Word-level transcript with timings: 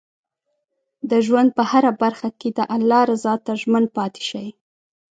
د 1.09 1.11
ژوند 1.25 1.49
په 1.57 1.63
هره 1.71 1.91
برخه 2.01 2.29
کې 2.39 2.49
د 2.57 2.59
الله 2.75 3.01
رضا 3.11 3.33
ته 3.45 3.51
ژمن 3.61 3.83
پاتې 3.95 4.21
شئ. 4.29 4.47